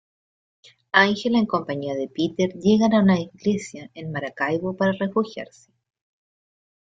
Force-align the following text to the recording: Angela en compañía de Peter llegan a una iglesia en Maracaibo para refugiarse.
Angela 0.93 1.37
en 1.37 1.45
compañía 1.45 1.93
de 1.93 2.07
Peter 2.07 2.55
llegan 2.55 2.91
a 2.95 3.01
una 3.03 3.19
iglesia 3.19 3.91
en 3.93 4.11
Maracaibo 4.11 4.75
para 4.75 4.93
refugiarse. 4.93 5.71